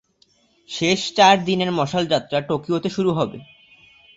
শেষ 0.69 0.99
চার 1.15 1.35
দিনের 1.45 1.71
মশাল 1.71 2.03
যাত্রা 2.07 2.37
টোকিওতে 2.41 2.89
শুরু 2.89 3.11
হবে। 3.13 3.37